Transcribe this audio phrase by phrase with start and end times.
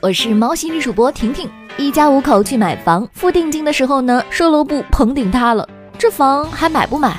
[0.00, 1.50] 我是猫心女主播婷婷。
[1.76, 7.16] 一家五口去买房，付定金的时候呢，售楼部棚顶塌了，这房还买不买？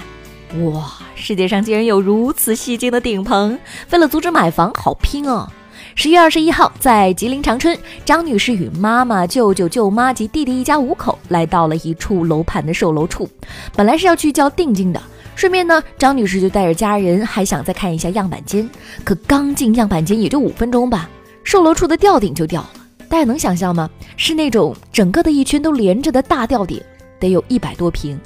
[0.63, 3.57] 哇，世界上竟然有如此戏精的顶棚！
[3.91, 5.51] 为了阻止买房，好拼啊！
[5.93, 13.29] 十月二十一号，在吉林长春，张女士与妈妈、舅舅、舅妈及弟弟一家五口来到了一处楼盘的售楼处，
[13.75, 15.01] 本来是要去交定金的。
[15.35, 18.69] 顺便呢，张女士就带着家人还想再看一下样板间，
[19.03, 21.09] 可刚进样板间也就五分钟吧，
[21.49, 22.69] 售楼处的吊顶就掉了。
[23.09, 23.89] 大家能想象吗？
[24.17, 26.79] 是那种整个的一圈都连着的大吊顶，
[27.19, 28.19] 得有一百多平。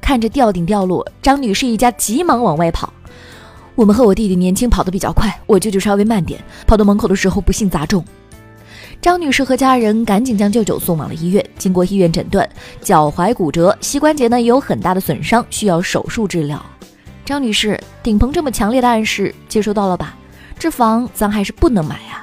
[0.00, 2.90] 看着吊顶掉落，张女士一家急忙往外跑。
[3.74, 8.02] 我们和我弟弟年轻，跑得比较快，我舅舅稍微慢点，跑到门口的时候不幸砸中。
[9.02, 11.44] 张女士和家人赶紧将舅舅送往了医院。
[11.58, 12.48] 经过医院诊断，
[12.80, 16.64] 脚踝骨折，膝关节呢也有很大的损伤，需要手术治疗。
[17.22, 20.16] 张女士，顶棚这么强烈的暗示，接收到了吧？
[20.58, 22.15] 这房咱还是不能买啊！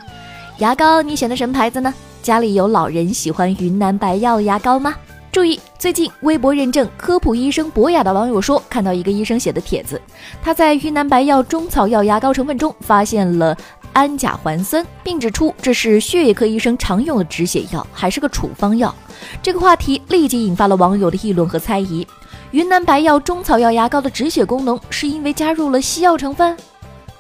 [0.64, 1.94] 牙膏你选的什么牌子呢？
[2.22, 4.96] 家里有老人喜欢云南白药牙膏吗？
[5.30, 10.02] 注意，最近微博认证科普医生博雅的网友说，看到一个医生写的帖子，
[10.42, 13.58] 他在云南白药中草药牙膏成分中发现了。
[13.92, 18.96] 氨甲环酸，并指出这是血液科医生常用的止血药，还是个处方药。
[19.42, 22.08] 这个话题立即引发了网友的议论和猜疑。
[22.52, 26.56] 云南白药中草药牙膏的止血功能是因为加入了西药成分？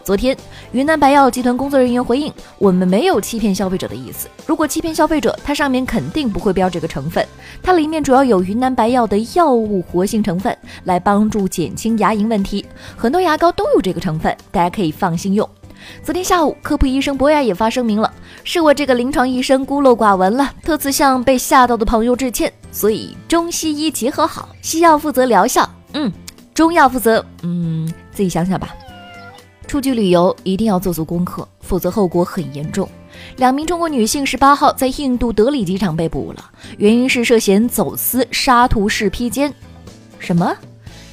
[0.04, 0.36] 昨天，
[0.74, 4.28] 云南白药集团工作人员回应：“我们没有欺骗消费者的意思。
[4.46, 7.26] 如果欺骗消费者，它上面肯定不会标这个成分。
[7.62, 12.66] 它里面主要有云南白药的药物活性成分，来帮助减轻牙龈问题。
[12.98, 15.50] 很多牙膏都有这个成分，大家可以放心用。”
[16.04, 18.12] 昨天下午，科普医生博雅也发声明了，
[18.44, 22.52] 是我这个临床医生孤陋寡闻了，特此向被吓到的朋友致歉。
[22.74, 26.12] 所以中西医结合好，西药负责疗效，嗯，
[26.54, 28.76] 中药负责，嗯，自己想想吧。
[29.68, 32.88] 出去旅游一定要做足功课，否则后果很严重。
[33.38, 39.54] 两名中国女性十八号在印度德里机场被捕了，原因是涉嫌走私沙图氏披肩。
[40.20, 40.56] 什么？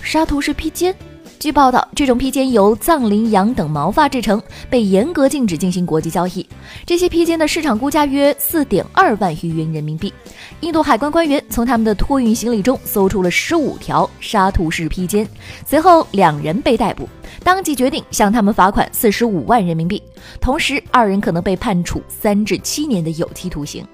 [0.02, 0.94] 沙图氏披肩？
[1.38, 6.46] 据报道，这种披肩由藏羚羊等毛发制成，被严格禁止进行国际交易。
[6.84, 10.12] 这些披肩的市场估价约四点二万余元人民币。
[10.60, 15.26] 印度海关官员从他们的托运行李中搜出了十五条沙图式披肩，
[15.66, 17.08] 随后两人被逮捕，
[17.42, 20.02] 当即决定向他们罚款四十五万人民币，
[20.41, 23.84] 同时二人可能被判处三至七年的有期徒刑。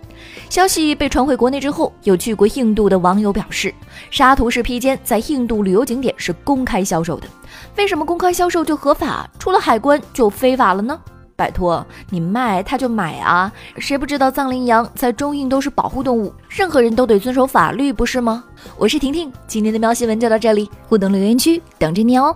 [0.48, 3.72] 消息被传回国内之后，有去过印度的网友表示，
[4.10, 7.26] 沙图式披肩在印度旅游景点是公开销售的。
[7.76, 10.98] 为什么公开销售就合法，出了海关就非法了呢？
[11.36, 13.52] 拜托，你卖他就买啊！
[13.76, 18.42] 谁不知道藏羚羊在中印都是保护动物，任何人都得遵守法律，不是吗？
[18.78, 22.34] 我是婷婷，今天的喵新闻就到这里，互动留言区等着你哦。